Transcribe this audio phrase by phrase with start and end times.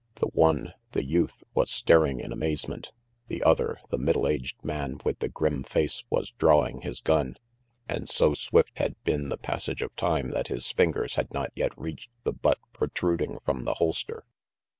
[0.15, 2.91] The one, the youth, was staring in amazement.
[3.27, 7.35] The other, the middle aged man with the grim face, was drawing his gun,
[7.87, 11.77] and so swift had been the passage of time that his fingers had not yet
[11.77, 14.25] reached the butt protruding from the holster.